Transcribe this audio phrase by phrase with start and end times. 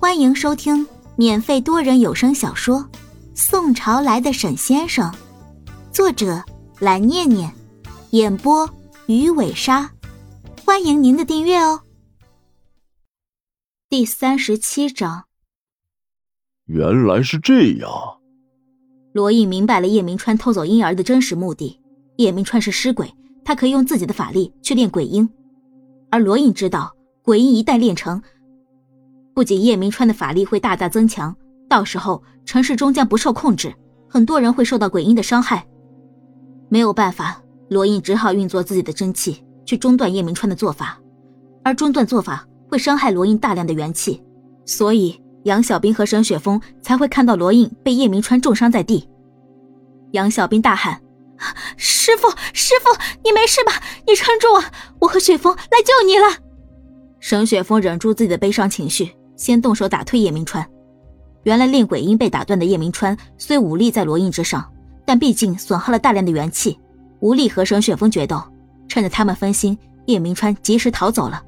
[0.00, 0.86] 欢迎收听
[1.16, 2.76] 免费多人有声小说
[3.34, 5.10] 《宋朝来的沈先生》，
[5.90, 6.40] 作者
[6.78, 7.52] 蓝念念，
[8.10, 8.70] 演播
[9.08, 9.90] 鱼尾鲨。
[10.64, 11.80] 欢迎您的订阅哦。
[13.88, 15.24] 第三十七章，
[16.66, 17.90] 原来是这样。
[19.12, 21.80] 罗毅明白了叶明川偷走婴儿的真实目的。
[22.18, 23.12] 叶明川是尸鬼，
[23.44, 25.28] 他可以用自己的法力去练鬼婴，
[26.08, 28.22] 而罗印知道，鬼婴一旦练成。
[29.38, 31.32] 不仅叶明川的法力会大大增强，
[31.68, 33.72] 到时候城市终将不受控制，
[34.08, 35.64] 很多人会受到鬼婴的伤害。
[36.68, 40.98] 没有办法，罗印只好运作自己的真气去中断叶明川的做法，
[41.62, 44.20] 而中断做法会伤害罗印大量的元气，
[44.64, 49.08] 所以杨小兵和沈雪峰才会看到罗印被叶明川重伤在地。
[50.10, 51.00] 杨小兵大喊
[51.78, 52.90] ：“师傅，师傅，
[53.22, 53.74] 你没事吧？
[54.04, 54.72] 你撑住啊！
[54.98, 56.26] 我和雪峰来救你了。”
[57.20, 59.12] 沈雪峰忍住自己的悲伤情绪。
[59.38, 60.68] 先动手打退叶明川。
[61.44, 64.70] 原来练鬼婴被打断的叶明川虽武力在罗印之上，
[65.06, 66.78] 但毕竟损耗了大量的元气，
[67.20, 68.42] 无力和沈雪峰决斗。
[68.88, 71.42] 趁着他们分心，叶明川及时逃走了。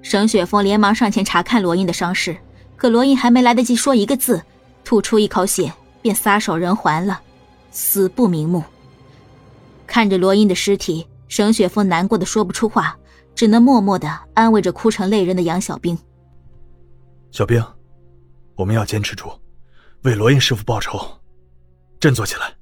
[0.00, 2.36] 沈雪峰连忙上前查看罗印的伤势，
[2.76, 4.42] 可罗印还没来得及说一个字，
[4.84, 7.20] 吐出一口血，便撒手人寰了，
[7.70, 8.62] 死不瞑目。
[9.86, 12.96] 看着罗印的尸体，沈雪峰难过的说不出话，
[13.34, 15.98] 只能默默的安慰着哭成泪人的杨小兵。
[17.30, 17.62] 小兵，
[18.56, 19.30] 我们要坚持住，
[20.02, 21.20] 为罗印师傅报仇，
[22.00, 22.56] 振作起来。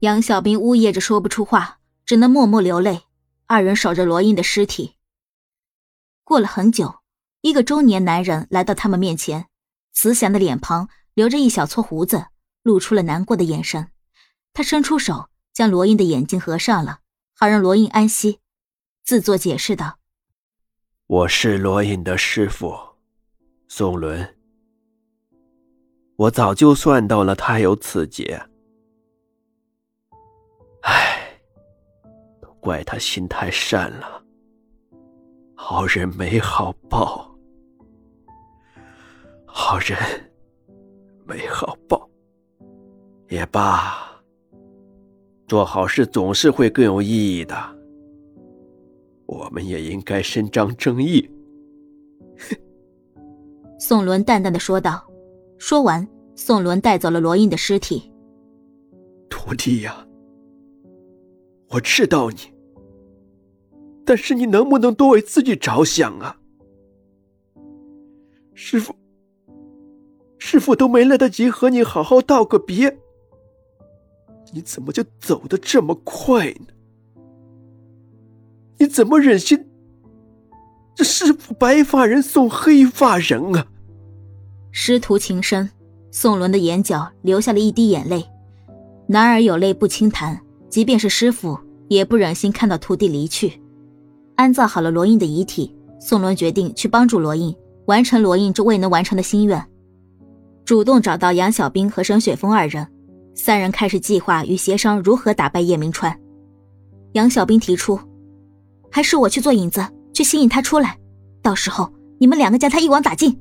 [0.00, 3.02] 杨小兵呜咽着说不出话，只能默默流泪。
[3.46, 4.96] 二人守着罗印的尸体。
[6.22, 6.96] 过了很久，
[7.40, 9.46] 一个中年男人来到他们面前，
[9.92, 12.26] 慈祥的脸庞，留着一小撮胡子，
[12.62, 13.88] 露出了难过的眼神。
[14.52, 16.98] 他伸出手，将罗印的眼睛合上了，
[17.34, 18.40] 好让罗印安息，
[19.04, 19.98] 自作解释道
[21.06, 22.87] ：“我是罗印的师傅。”
[23.70, 24.26] 宋伦，
[26.16, 28.40] 我早就算到了他有此劫。
[30.80, 31.38] 唉，
[32.40, 34.24] 都怪他心太善了，
[35.54, 37.30] 好人没好报，
[39.44, 39.98] 好人
[41.26, 42.08] 没好报，
[43.28, 44.18] 也罢，
[45.46, 47.54] 做好事总是会更有意义的。
[49.26, 51.30] 我们也应该伸张正义。
[52.38, 52.56] 哼。
[53.78, 55.04] 宋伦淡淡的说道。
[55.56, 56.06] 说完，
[56.36, 58.12] 宋伦带走了罗印的尸体。
[59.28, 60.06] 徒弟呀，
[61.68, 62.36] 我知道你，
[64.04, 66.36] 但是你能不能多为自己着想啊？
[68.54, 68.94] 师傅，
[70.38, 72.98] 师傅都没来得及和你好好道个别，
[74.52, 76.66] 你怎么就走得这么快呢？
[78.78, 79.67] 你怎么忍心？
[80.98, 83.64] 这师傅白发人送黑发人啊！
[84.72, 85.70] 师徒情深，
[86.10, 88.28] 宋伦的眼角流下了一滴眼泪。
[89.06, 93.62] 男儿有泪不轻弹，即便是师傅也不忍心看到徒弟离去。
[94.34, 97.54] 安葬好了罗印的遗体，宋伦决定去帮助罗印
[97.86, 99.64] 完成罗印这未能完成的心愿，
[100.64, 102.84] 主动找到杨小兵和沈雪峰二人，
[103.36, 106.18] 三人开始计划与协商如何打败叶明川。
[107.12, 108.00] 杨小兵提出，
[108.90, 109.80] 还是我去做引子。
[110.18, 110.98] 去吸引他出来，
[111.40, 113.40] 到时候你们两个将他一网打尽。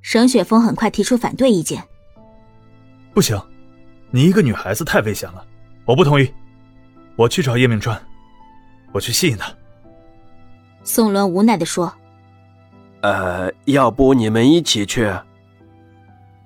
[0.00, 1.82] 沈雪峰很快提出反对意见
[3.12, 3.36] ：“不行，
[4.12, 5.44] 你一个女孩子太危险了，
[5.84, 6.32] 我不同意。
[7.16, 8.00] 我去找叶明川，
[8.92, 9.52] 我去吸引他。”
[10.84, 11.92] 宋伦无奈的说
[13.02, 15.12] ：“呃，要不你们一起去？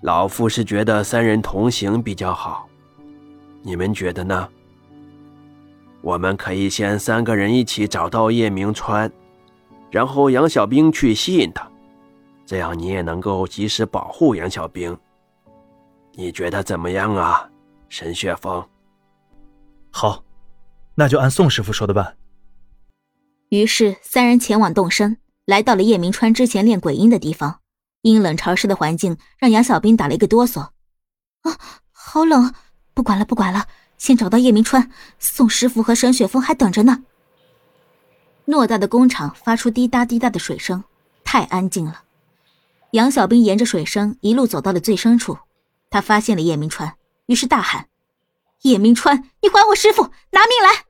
[0.01, 2.67] 老夫是觉得三人同行比较好，
[3.61, 4.49] 你们觉得呢？
[6.01, 9.13] 我们可以先三个人一起找到叶明川。”
[9.91, 11.71] 然后杨小兵去吸引他，
[12.45, 14.97] 这样你也能够及时保护杨小兵。
[16.13, 17.49] 你觉得怎么样啊，
[17.89, 18.67] 沈雪峰？
[19.91, 20.23] 好，
[20.95, 22.17] 那就按宋师傅说的办。
[23.51, 27.61] 于是三人前往洞身，来到了叶明川之前练鬼音的地方。
[28.03, 30.61] 阴冷潮湿的环境让杨小兵打了一个哆嗦。
[31.43, 31.59] 啊，
[31.93, 32.53] 好冷！
[32.95, 33.67] 不管了，不管了，
[33.99, 37.05] 先找到叶明川，宋师傅和沈雪峰还等着呢。
[38.47, 40.83] 偌大的工厂发出滴答滴答的水声，
[41.25, 42.03] 太安静了。
[42.93, 45.37] 杨小兵沿着水声一路走到了最深处，
[45.91, 46.95] 他发现了叶明川，
[47.27, 47.89] 于是大喊
[48.63, 50.85] ：“叶明川，你还我师傅，拿命来！”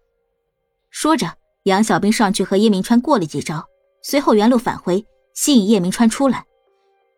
[0.90, 3.66] 说着，杨小兵上去和叶明川过了几招，
[4.02, 6.44] 随后原路返回，吸引叶明川出来。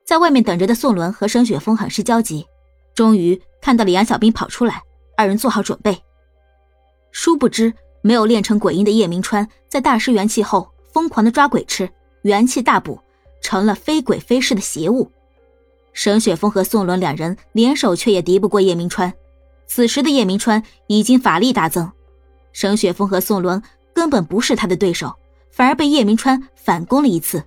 [0.06, 2.46] 在外面等着的宋伦和沈雪峰很是焦急，
[2.94, 4.82] 终于看到了杨小兵跑出来，
[5.16, 6.00] 二人做好准备。
[7.10, 7.74] 殊不知。
[8.02, 11.88] 没有练成鬼婴的叶明川，在大失元气后疯狂的抓鬼吃，
[12.22, 13.00] 元气大补，
[13.42, 15.10] 成了非鬼非尸的邪物。
[15.92, 19.12] 沈雪峰和宋伦两人联手，却也敌不过叶明川。
[19.66, 21.90] 此时的叶明川已经法力大增，
[22.52, 23.62] 沈雪峰和宋伦
[23.92, 25.14] 根本不是他的对手，
[25.50, 27.42] 反而被叶明川反攻了一次。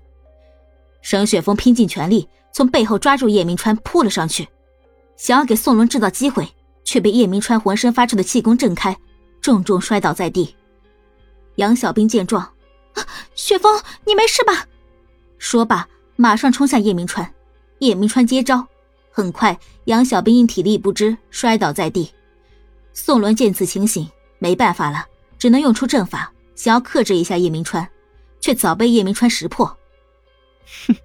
[1.01, 4.47] 沈雪峰拼尽全力从背后抓住叶明川，扑了上去，
[5.15, 6.47] 想要给宋伦制造机会，
[6.83, 8.95] 却被叶明川浑身发出的气功震开，
[9.41, 10.55] 重重摔倒在地。
[11.55, 12.41] 杨小兵见状，
[12.93, 13.05] 啊
[13.35, 14.65] 雪峰，你没事吧？
[15.37, 17.33] 说罢，马上冲向叶明川。
[17.79, 18.65] 叶明川接招。
[19.11, 22.09] 很快，杨小兵因体力不支摔倒在地。
[22.93, 24.09] 宋伦见此情形，
[24.39, 25.05] 没办法了，
[25.37, 27.87] 只能用出阵法，想要克制一下叶明川，
[28.39, 29.65] 却早被叶明川识破。
[30.87, 30.95] 哼，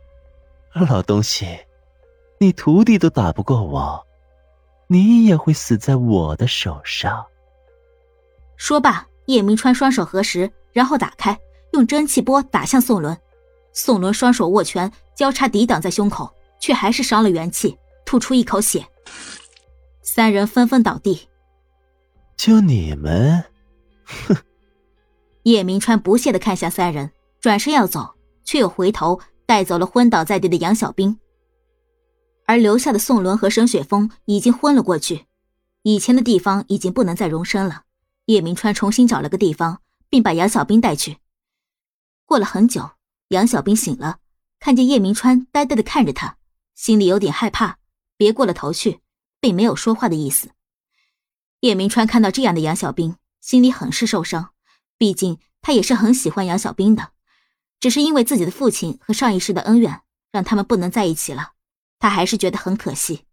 [0.88, 1.46] 老东西，
[2.38, 4.06] 你徒弟都打不过我，
[4.86, 7.26] 你也会死在我的手上。
[8.56, 11.38] 说罢，叶明川双手合十，然后打开，
[11.72, 13.16] 用真气波打向宋伦。
[13.72, 17.76] 宋伦双手握拳，交叉抵挡在胸口，却还是伤了元气。
[18.06, 18.86] 吐出一口血，
[20.00, 21.28] 三人纷纷倒地。
[22.36, 23.44] 就你们，
[24.04, 24.36] 哼！
[25.42, 27.10] 叶明川不屑的看向三人，
[27.40, 28.14] 转身要走，
[28.44, 31.18] 却又回头带走了昏倒在地的杨小兵。
[32.46, 35.26] 而留下的宋伦和沈雪峰已经昏了过去，
[35.82, 37.82] 以前的地方已经不能再容身了。
[38.26, 41.18] 叶明川重新找了个地方，并把杨小兵带去。
[42.24, 42.90] 过了很久，
[43.28, 44.18] 杨小兵醒了，
[44.58, 46.36] 看见叶明川呆呆的看着他，
[46.74, 47.78] 心里有点害怕。
[48.16, 49.00] 别过了头去，
[49.40, 50.50] 并没有说话的意思。
[51.60, 54.50] 叶明川看到这样的杨小兵，心里很是受伤。
[54.98, 57.10] 毕竟他也是很喜欢杨小兵的，
[57.78, 60.00] 只是因为自己的父亲和上一世的恩怨，
[60.32, 61.52] 让他们不能在一起了。
[61.98, 63.26] 他还是觉得很可惜。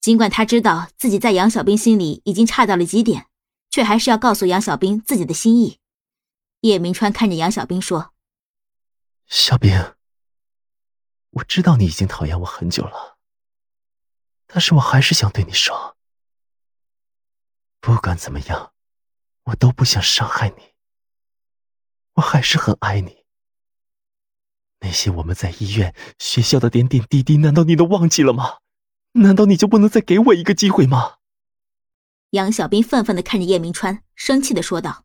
[0.00, 3.26] 尽管他知道自己在杨小兵心里已经差到了极点，
[3.74, 5.80] 却还是要告诉杨小兵自己的心意。
[6.60, 8.14] 叶明川看着杨小兵说
[9.26, 9.96] ：“小兵，
[11.30, 13.18] 我知道你已经讨厌我很久了。”
[14.46, 15.96] 但是我还是想对你说，
[17.80, 18.72] 不管怎么样，
[19.42, 20.74] 我都不想伤害你。
[22.12, 23.24] 我还是很爱你。
[24.78, 28.58] 那些我们在医院、学校的点点滴滴，难道你都忘记了吗？
[29.14, 31.16] 难道你就不能再给我一个机会吗？
[32.34, 35.04] 杨小兵愤愤的看着叶明川，生气的说道：“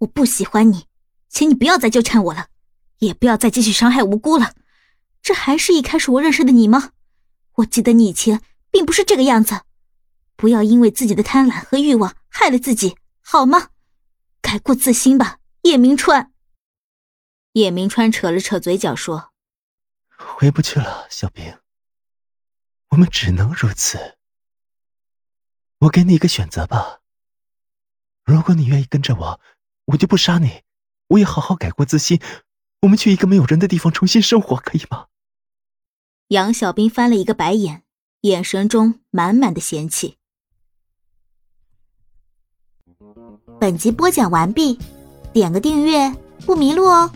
[0.00, 0.86] 我不喜欢你，
[1.28, 2.48] 请你不要再纠缠我了，
[3.00, 4.54] 也不要再继续伤害无辜了。
[5.20, 6.92] 这还是一开始我认识的你吗？
[7.56, 9.62] 我记得你以前……”并不是这个样子，
[10.36, 13.70] 不要因为自己的贪婪和欲望害了自己，好吗？
[14.42, 16.30] 改过自新吧，叶明川。
[17.52, 19.32] 叶明川扯了扯嘴角说
[20.18, 21.56] ：“回不去了，小兵。
[22.88, 24.15] 我们只能如此。
[25.80, 27.00] 我给你一个选择吧。
[28.24, 29.40] 如果你愿意跟着我，
[29.86, 30.62] 我就不杀你，
[31.08, 32.20] 我也好好改过自新。
[32.82, 35.06] 我们去一个没有人的地方重新生活，可以吗？”
[36.28, 37.82] 杨小兵翻了一个白眼。
[38.22, 40.16] 眼神中满满的嫌弃。
[43.60, 44.80] 本集播讲完毕，
[45.32, 46.12] 点个订阅
[46.44, 47.12] 不迷路哦。